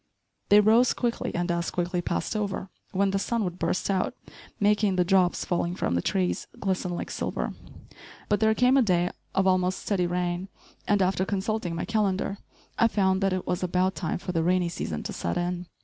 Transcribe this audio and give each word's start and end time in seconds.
They 0.49 0.61
rose 0.61 0.93
quickly 0.95 1.29
and 1.35 1.51
as 1.51 1.69
quickly 1.69 2.01
passed 2.01 2.35
over, 2.35 2.71
when 2.91 3.11
the 3.11 3.19
sun 3.19 3.43
would 3.43 3.59
burst 3.59 3.87
out, 3.87 4.15
making 4.59 4.95
the 4.95 5.03
drops 5.05 5.45
falling 5.45 5.75
from 5.75 5.93
the 5.93 6.01
trees 6.01 6.47
glisten 6.59 6.95
like 6.95 7.11
silver. 7.11 7.53
But 8.27 8.39
there 8.39 8.55
came 8.55 8.77
a 8.77 8.81
day 8.81 9.11
of 9.35 9.45
almost 9.45 9.77
steady 9.83 10.07
rain, 10.07 10.49
and, 10.87 11.03
after 11.03 11.23
consulting 11.23 11.75
my 11.75 11.85
calendar, 11.85 12.39
I 12.79 12.87
found 12.87 13.21
that 13.21 13.31
it 13.31 13.45
was 13.45 13.61
about 13.61 13.93
time 13.93 14.17
for 14.17 14.31
the 14.31 14.41
rainy 14.41 14.69
season 14.69 15.03
to 15.03 15.13
set 15.13 15.37
in. 15.37 15.67